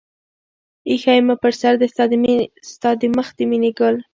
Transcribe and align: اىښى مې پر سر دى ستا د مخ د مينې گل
اىښى 0.89 1.15
مې 1.25 1.35
پر 1.41 1.51
سر 1.61 1.73
دى 1.81 1.87
ستا 2.73 2.91
د 3.01 3.03
مخ 3.15 3.27
د 3.37 3.39
مينې 3.49 3.71
گل 3.79 3.95